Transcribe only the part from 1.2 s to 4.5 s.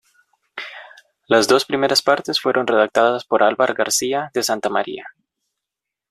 Las dos primeras partes fueron redactadas por Álvar García de